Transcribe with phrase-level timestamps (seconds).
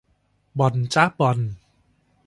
[0.59, 1.39] บอลจ้ะบอล